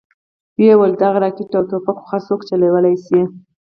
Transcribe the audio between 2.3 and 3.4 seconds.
چلوې شي.